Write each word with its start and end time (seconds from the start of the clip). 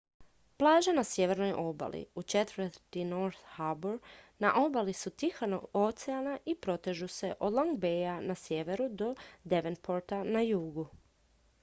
plaže 0.61 0.91
na 0.93 1.01
sjevernoj 1.07 1.51
obali 1.63 1.99
u 2.21 2.23
četvrti 2.33 3.03
north 3.09 3.37
harbour 3.55 3.99
na 4.39 4.53
obali 4.63 4.93
su 5.01 5.09
tihog 5.23 5.65
oceana 5.73 6.37
i 6.45 6.55
protežu 6.55 7.07
se 7.17 7.33
od 7.39 7.53
long 7.59 7.77
baya 7.83 8.19
na 8.31 8.35
sjeveru 8.45 8.87
do 9.03 9.15
devonporta 9.45 10.23
na 10.23 10.41
jugu 10.53 10.87